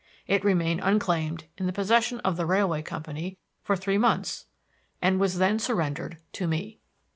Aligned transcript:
It 0.25 0.43
remained 0.43 0.79
unclaimed 0.83 1.43
in 1.59 1.67
the 1.67 1.71
possession 1.71 2.21
of 2.21 2.35
the 2.35 2.47
railway 2.47 2.81
company 2.81 3.37
for 3.61 3.75
three 3.75 3.99
months, 3.99 4.47
and 4.99 5.19
was 5.19 5.37
then 5.37 5.59
surrendered 5.59 6.17
to 6.33 6.47
me." 6.47 6.79